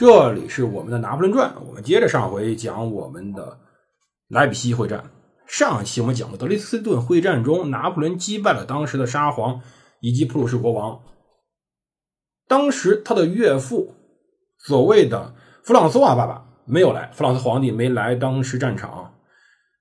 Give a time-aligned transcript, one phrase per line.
[0.00, 1.50] 这里是我们的《拿破仑传》。
[1.68, 3.58] 我们接着上回讲我们的
[4.28, 5.10] 莱比锡会战。
[5.46, 9.60] 上期我们讲的德累斯顿会战中，拿破仑击败了当时的沙皇
[10.00, 11.02] 以及普鲁士国王。
[12.48, 13.94] 当时他的岳父，
[14.56, 19.16] 所谓的弗朗索瓦爸爸没有来，弗朗斯皇帝没来当时战场。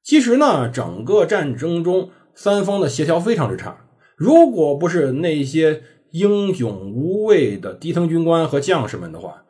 [0.04, 3.78] 其实呢，整个战争中三方的协调非常之差。
[4.18, 5.82] 如果不是那些
[6.12, 9.46] 英勇无畏的低层军官和将士们的话，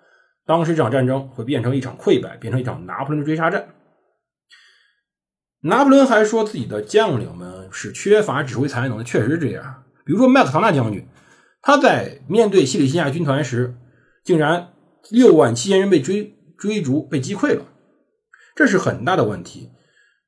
[0.49, 3.67] 当时这场战争会变成一场溃败，变成一场拿破仑的追杀战。
[5.61, 9.83] 拿破仑还说自己的将领们是缺乏指挥才能的，确实是这样。
[10.03, 11.07] 比如说麦克唐纳将军。
[11.61, 13.75] 他在面对西里西亚军团时，
[14.23, 14.69] 竟然
[15.11, 17.65] 六万七千人被追追逐被击溃了，
[18.55, 19.69] 这是很大的问题。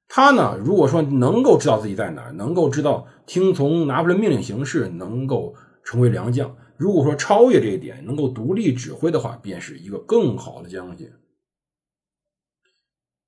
[0.08, 6.50] 他呢，如果说能够知道自己在哪，能够知道听从拿破仑命令行事，能够成为良将；
[6.82, 11.12] 如果说超越这一点，能够独立指挥的话，便是一个更好的将军。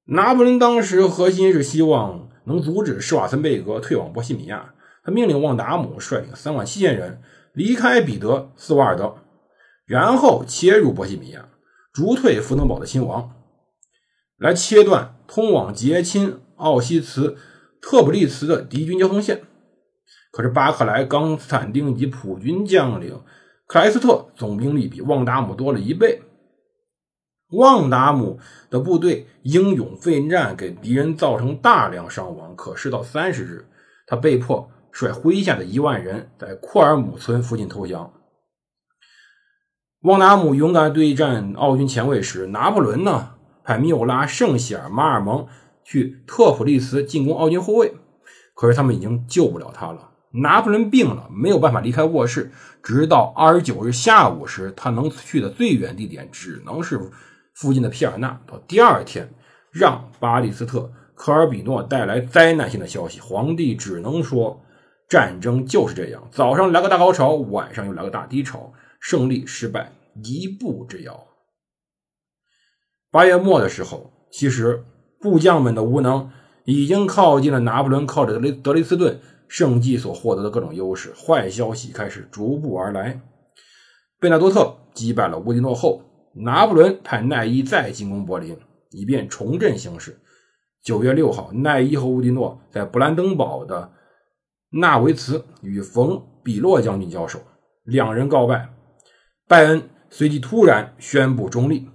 [0.06, 4.73] 拿破仑当时核心是希望能阻止施瓦岑贝格退往波西米亚，
[5.04, 7.22] 他命令旺达姆率领三万七千人。
[7.54, 9.18] 离开彼得斯瓦尔德，
[9.86, 11.50] 然后切入波西米亚，
[11.94, 13.36] 逐退福登堡的亲王，
[14.38, 17.38] 来切断通往捷亲奥西茨
[17.80, 19.44] 特普利茨的敌军交通线。
[20.32, 23.22] 可是巴克莱、冈斯坦丁以及普军将领
[23.67, 26.22] 克莱斯特总兵力比旺达姆多了一倍。
[27.52, 28.39] 旺达姆
[28.70, 32.55] 的部队英勇奋战，给敌人造成大量伤亡。
[32.55, 33.67] 可是到三十日，
[34.08, 34.70] 他被迫。
[34.95, 38.14] 率麾下的一万人在库尔姆村附近投降。
[40.02, 43.33] 旺达姆勇敢对战奥军前卫时，拿破仑呢
[43.64, 45.48] 派缪拉、圣希尔、马尔蒙
[45.83, 47.95] 去特普利茨进攻奥军后卫，
[48.54, 50.11] 可是他们已经救不了他了。
[50.33, 52.52] 拿破仑病了，没有办法离开卧室，
[52.82, 56.99] 直到二十九日下午时，他能去的最远地点只能是
[57.54, 58.42] 附近的皮尔纳。
[58.48, 59.33] 到第二天，
[59.71, 64.60] 让巴利斯特科尔比诺带来灾难性的消息，皇帝只能说。
[65.10, 69.92] 战争就是这样，早上来个大高潮，晚上又来个大低潮，胜利失败
[70.23, 71.27] 一步之遥。
[73.11, 74.83] 八月末的时候，其实
[75.20, 76.32] 部将们的无能
[76.64, 79.20] 已经靠近了拿破仑靠着德雷德雷斯顿
[79.53, 81.14] 胜绩所获得的各种优势。
[81.14, 83.21] 坏消息开始逐步而来，
[84.19, 86.02] 贝纳多特击败了乌迪诺后，
[86.33, 88.58] 拿破仑派奈伊再进攻柏林，
[88.89, 90.19] 以便重振形势。
[90.81, 93.91] 九月六号，奈伊和乌迪诺在布兰登堡的。
[94.71, 97.39] 纳维茨与冯比洛将军交手，
[97.83, 98.70] 两人告败。
[99.47, 101.87] 拜恩随即突然宣布中立。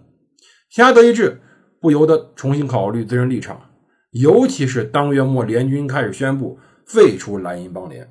[0.70, 1.40] 夏德意志
[1.80, 3.60] 不由得重新考虑自身立场，
[4.12, 8.10] 尤其是当月末联军开始宣布废除莱茵邦联。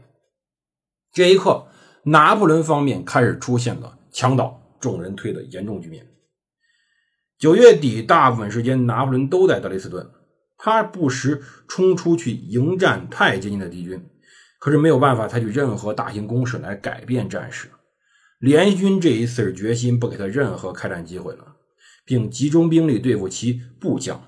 [1.12, 1.68] 这一刻，
[2.04, 6.06] 拿破仑方面开始出现了墙倒众人推的严重局面。
[7.40, 10.08] 九月底，大部分时间拿破仑都在德累斯顿，
[10.58, 14.08] 他不时冲出去迎战太接近的敌军。
[14.60, 17.70] 可是没有办法采取任何大型攻势来改变战事。
[18.40, 21.56] 联军这一次是决心不给他任何开战机会了，
[22.06, 24.24] 并集中兵力对付其部将。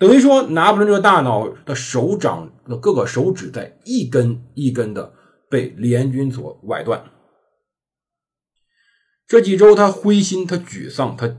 [0.00, 5.12] 等于说，拿破仑这个大脑的手掌的各个手指在一根一根的
[5.50, 7.04] 被联军所崴断。
[9.28, 11.36] 这几周，他灰心，他沮丧，他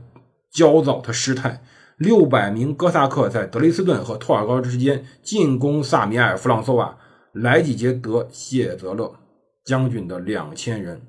[0.52, 1.64] 焦躁，他失态。
[1.98, 6.96] 六百名哥萨克在德累斯顿和托尔高之间进攻萨米埃尔·弗朗索瓦。
[7.32, 9.12] 莱吉杰德谢泽勒
[9.64, 11.02] 将军的两千人，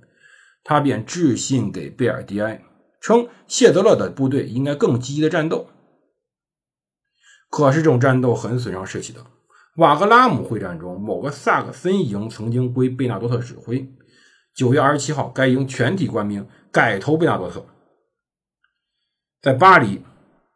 [0.64, 2.64] 他便致信给贝尔迪埃，
[3.00, 5.68] 称谢泽勒的部队应该更积极的战斗。
[7.53, 9.20] 可是这种战斗很损伤士气的。
[9.76, 13.88] 瓦格拉姆会战中，某个萨克森营曾经归贝纳多特指挥。
[14.55, 17.64] 九月二十七号，该营全体官兵改投贝纳多特。
[19.40, 20.02] 在巴黎，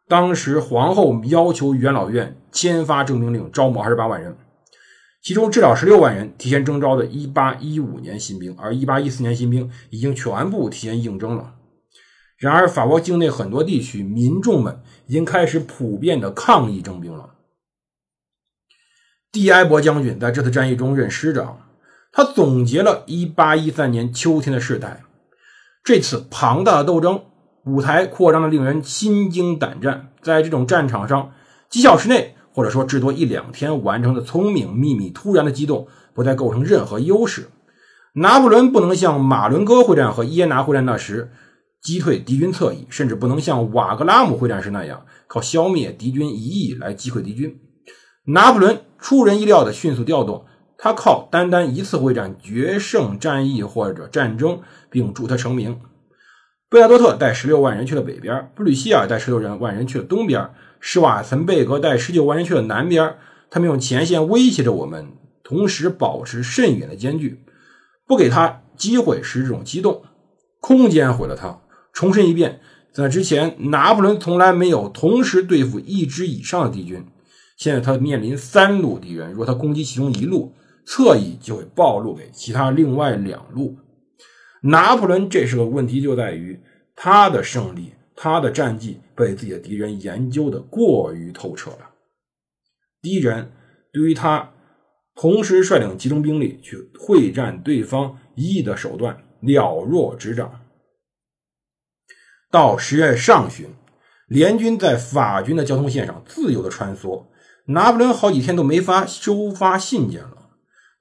[0.08, 4.36] 当时皇后要求元老院签发征兵令，招募二十八万人。
[5.22, 11.57] 其中至少十六万人提前征召的1815年新兵，而1814年新兵已经全部提前应征了。
[12.38, 17.32] 然而，法国境内很多地区民众们已经开始普遍的抗议征兵了。
[19.32, 21.62] 蒂埃博将军在这次战役中任师长，
[22.12, 25.02] 他总结了1813年秋天的事态。
[25.84, 27.24] 这次庞大的斗争
[27.66, 31.32] 舞台扩张的令人心惊胆战，在这种战场上，
[31.70, 37.50] 几小时内，或者说至多一两天完成的聪明、秘密、突然的机动，不再构成任何优势。
[38.14, 41.32] 拿破仑不能像马伦哥会战和耶拿会战那时
[41.82, 47.60] 击退敌军侧翼，甚至不能像瓦格拉姆会战时那样靠消灭敌军一翼来击溃敌军。
[48.26, 50.46] 拿破仑出人意料的迅速调动，
[50.78, 55.80] 他靠单单一次会战决胜战役或者战争，并助他成名。
[56.70, 60.50] 贝拉多特带十六万人去了北边，布吕希尔带十六万人去了东边，
[60.82, 63.16] 施瓦岑贝格带十九万人去了南边。
[63.50, 67.46] 他们用前线威胁着我们，同时保持甚远的间距。
[68.06, 70.04] 不给他机会使这种机动，
[70.60, 71.62] 空间毁了他。
[71.98, 72.60] 重申一遍，
[72.94, 77.04] 在之前，拿破仑从来没有同时对付一支以上的敌军。
[77.58, 80.54] 现在他面临三路敌人，若他攻击其中一路，
[80.86, 83.76] 侧翼就会暴露给其他另外两路。
[84.62, 86.62] 拿破仑这时候问题就在于
[86.96, 91.90] 他的胜利，他的战绩被自己的敌人研究的过于透彻了。
[93.02, 93.52] 敌人
[93.92, 94.52] 对于他。
[95.20, 100.62] 同时率领集中兵力去会战对方一翼的手段了若指掌。
[102.50, 103.68] 到十月上旬，
[104.28, 107.26] 联军在法军的交通线上自由的穿梭，
[107.66, 110.50] 拿破仑好几天都没法收发信件了。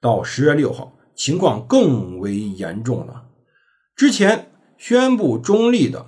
[0.01, 3.29] 到十月六号，情况更为严重了。
[3.95, 6.05] 之前宣布中立的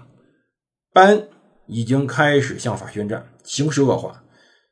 [0.93, 1.27] 班
[1.65, 4.23] 已经开始向法宣战，形势恶化。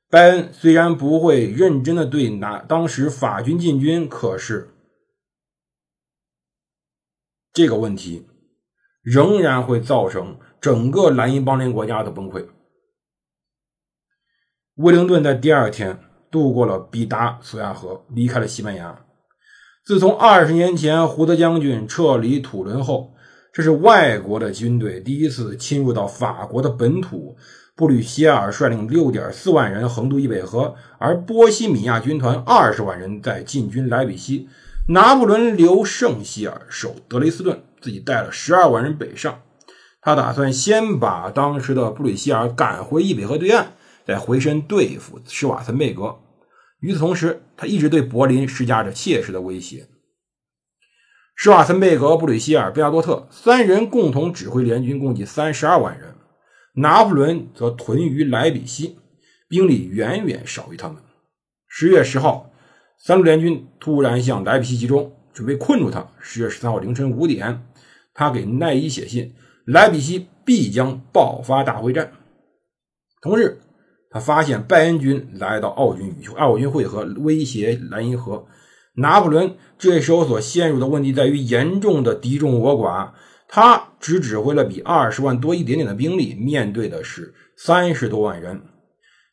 [0.10, 4.70] 拜恩虽然不会认真的对拿当时法军进军，可是
[7.52, 8.28] 这个问题
[9.02, 12.46] 仍然会造成整个蓝茵邦联国家的崩溃。
[14.76, 16.00] 威灵顿在第二天
[16.30, 19.00] 渡过了比达索亚河，离开了西班牙。
[19.86, 23.14] 自从二十年前胡德将军撤离土伦后，
[23.54, 27.36] 这是外国的军队第一次侵入到法国的本土。
[27.76, 34.50] 布吕歇尔率领六点四万人横渡易北河，而波西米亚军团二十万人在进军莱比锡。
[34.90, 39.42] 拿破仑留圣希尔守德累斯顿，自己带了十二万人北上。
[40.02, 43.68] 他打算先把当时的布吕歇尔赶回易北河对岸，
[44.06, 46.18] 再回身对付施瓦岑贝格。
[46.80, 49.88] 与此同时，他一直对柏林施加着切实的威胁。
[51.36, 56.16] 施瓦岑贝格、布吕歇尔、贝亚多特三人共同指挥联军，共计三十二万人。
[56.76, 59.00] 拿破仑则屯于莱比锡，
[59.50, 60.98] 兵力远远少于他们。
[61.68, 62.52] 十月十号，
[63.00, 66.08] 三路联军突然向莱比锡集中，准备困住他。
[66.20, 67.68] 十月十三号凌晨五点，
[68.14, 69.34] 他给奈伊写信，
[69.68, 72.14] 莱比锡必将爆发大会战。
[73.22, 73.60] 同日，
[74.10, 78.48] 他发现拜恩军来到奥军与奥军会合，威胁莱茵河。
[78.96, 83.12] 拿破仑这时候所陷入的问题在于严重的敌众我寡。
[83.50, 88.62] 他只指挥了比二十万多一点点的兵力，面对的是三十多万人，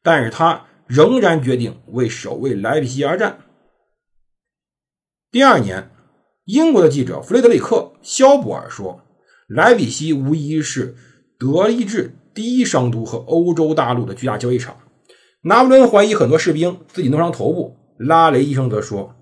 [0.02, 3.38] 但是他仍然决定为守卫莱比锡而战。
[5.30, 5.90] 第二年，
[6.44, 9.03] 英国的记者弗雷德里克·肖布尔说
[9.48, 10.94] ：“莱比锡无疑是
[11.38, 14.76] 德意志第一商都和欧洲大陆的巨大交易场。”
[15.42, 19.14] 拿破仑怀疑很多士兵自己弄伤头部，拉雷医生则说：“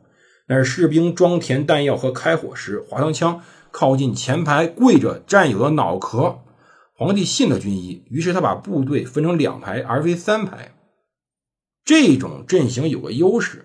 [0.48, 3.42] 那是士兵装填弹药和开火时，滑膛枪。”
[3.72, 6.40] 靠近前排跪着战友的脑壳，
[6.94, 10.74] 皇帝信了军医，于是他把部队分成两排而非三排。
[11.82, 13.64] 这种阵型有个优势，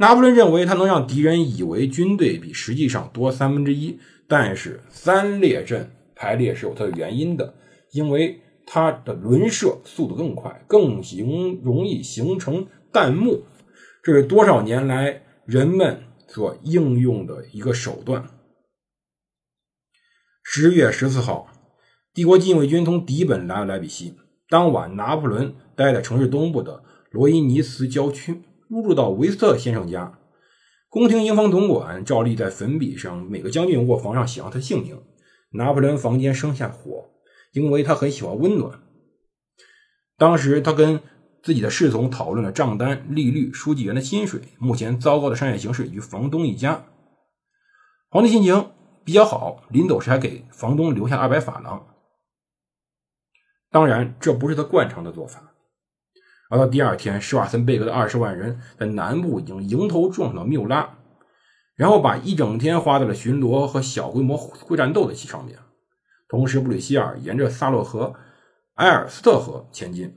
[0.00, 3.98] 拿破仑认为他能让敌人以为军队比实际上多三分之一。
[4.26, 7.52] 但是三列阵排列是有它的原因的，
[7.92, 13.44] 因为它的轮射速度更快，更形容易形成弹幕。
[14.02, 18.24] 这是多少年来人们所应用的一个手段。
[20.42, 21.48] 十月十四号，
[22.14, 24.14] 帝国禁卫军从迪本来到莱比锡。
[24.48, 28.40] 当晚，拿破仑待在城市东部的罗伊尼茨郊区，
[28.70, 30.18] 入住到维斯特先生家。
[30.88, 35.02] 宫廷营房总管照例在粉笔上每个将军卧房上写上他姓名。
[35.52, 37.10] 拿破仑房间生下火，
[37.52, 38.80] 因为他很喜欢温暖。
[40.16, 41.00] 当时，他跟
[41.42, 46.86] 自己的侍从讨论了账单、利率、书记员的薪水、目前糟糕的商业形势与房东一家。
[48.08, 48.70] 皇帝心情。
[49.02, 51.96] 比较好，临走时还给房东留下二百法郎。
[53.70, 55.49] 当然，这不是他惯常的做法。
[56.50, 60.98] 而到第二天，施瓦森贝格的二十万人在南部已经迎头撞上了缪拉，
[61.76, 65.58] 然后把一整天花在了巡逻和小规模会战斗的上面。
[66.28, 68.14] 同时，布吕希尔沿着萨洛河、
[68.74, 70.14] 埃尔斯特河前进。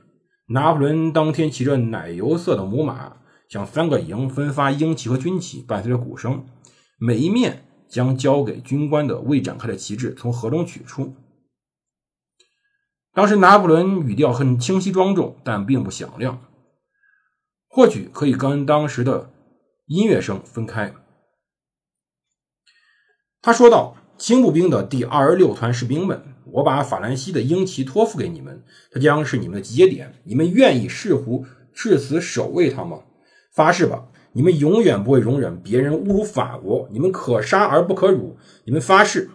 [0.48, 3.16] 拿破仑当天骑着奶油色的母马，
[3.48, 6.44] 向三个营分发鹰旗和军旗，伴随着鼓声，
[6.98, 7.62] 每一面。
[7.86, 11.14] 将交给军官的未展开的旗帜从河中取出。
[13.14, 16.40] 当时拿破仑语调很清晰庄重，但并不响亮。
[17.68, 19.30] 或许可以跟当时的
[19.86, 20.92] 音乐声分开。
[23.40, 30.14] 他说道：“轻步兵的第二十六团士兵们，我把法兰西的鹰旗托付给你们，它将是你们的集结点。
[30.24, 33.02] 你们愿意誓乎誓死守卫它吗？
[33.52, 34.08] 发誓吧！
[34.32, 38.36] 你们永远不会容忍别人侮辱法国，你们可杀而不可辱。
[38.64, 39.30] 你们发誓。”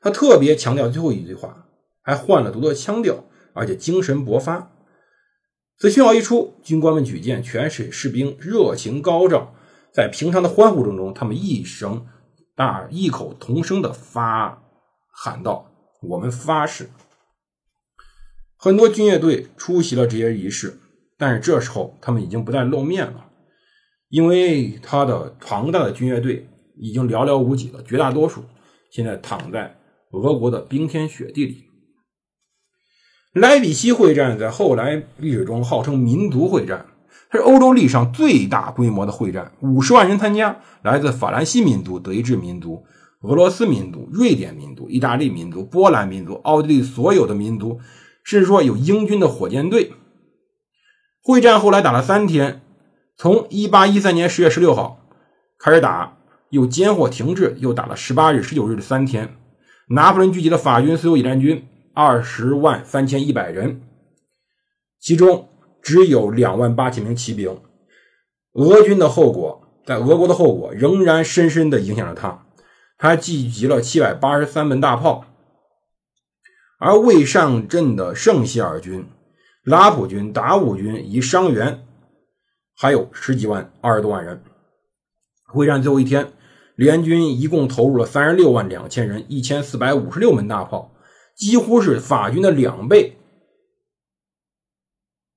[0.00, 1.66] 他特别强调最后一句话，
[2.08, 3.22] 还换了独特腔调，
[3.52, 4.72] 而且精神勃发。
[5.76, 9.52] 此讯号一出，军官们举荐，全体士兵热情高涨，
[9.92, 12.06] 在平常的欢呼声中，他们一声。
[12.56, 14.62] 大异口同声的发
[15.12, 16.88] 喊道：“我们发誓！”
[18.56, 20.78] 很多军乐队出席了这些仪式，
[21.18, 23.26] 但是这时候他们已经不再露面了，
[24.08, 26.48] 因为他的庞大的军乐队
[26.78, 28.42] 已经寥寥无几了，绝大多数
[28.90, 29.78] 现在躺在
[30.12, 31.67] 俄国的冰天雪地里。
[33.32, 36.86] 莱比锡会战在后来历史中号称“民族会战”。
[37.30, 42.84] 它是欧洲历史上最大规模的会战，五十万人参加，来自法兰西民族、德意志民族、
[43.20, 47.80] 俄罗斯民族、瑞典民族、意大利民族、波兰民族、奥地利所有的民族，
[48.24, 49.92] 甚至说有英军的火箭队。
[51.22, 52.62] 会战后来打了三天，
[53.14, 55.00] 从一八一三年十月十六号
[55.58, 56.16] 开始打，
[56.48, 59.36] 又间或停滞，又打了十八日、十九日的三天。
[59.90, 61.66] 拿破仑聚集了法军所有野战军
[62.00, 63.82] 二十万三千一百人，
[65.00, 65.48] 其中。
[65.80, 67.60] 只有两万八千名骑兵，
[68.52, 72.44] 俄军的后果，在俄国的后果仍然深深的影响着他。
[72.98, 75.24] 他聚集了七百八十三门大炮，
[76.78, 79.06] 而未上阵的圣希尔军、
[79.62, 81.86] 拉普军、达武军以伤员
[82.76, 84.42] 还有十几万、二十多万人。
[85.46, 86.32] 会战最后一天，
[86.74, 90.92] 联军一共投入了三十六万两千人、一千四百五十六门大炮，
[91.38, 93.16] 几乎是法军的两倍。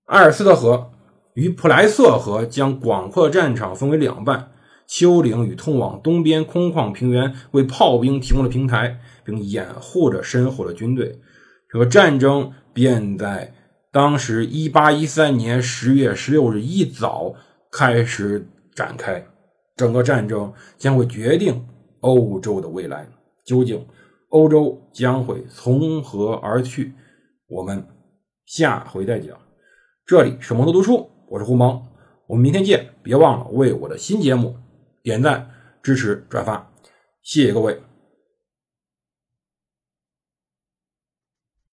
[0.05, 0.91] 阿尔斯特河
[1.36, 4.51] 与普莱瑟河将广阔的战场分为两半，
[4.88, 11.22] 丘陵与通往东边空旷平原为炮兵提供了平台，并掩护着身后的军队。
[11.70, 13.53] 这个战争便在
[13.91, 17.36] 当时1813年10月16日一早
[17.72, 19.25] 开始展开。
[19.77, 21.65] 整个战争将会决定
[22.01, 23.08] 欧洲的未来。
[23.46, 23.86] 究竟
[24.31, 26.93] 欧洲将会从何而去？
[27.50, 27.85] 我们
[28.45, 29.38] 下回再讲。
[30.05, 31.81] 这里是蒙多读书，我是胡蒙，
[32.27, 32.93] 我们明天见！
[33.03, 34.55] 别忘了为我的新节目
[35.03, 35.51] 点赞、
[35.83, 36.71] 支持、转发，
[37.21, 37.90] 谢谢各位。